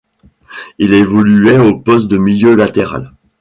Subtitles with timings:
[0.79, 3.11] Il évoluait au poste de milieu latéral.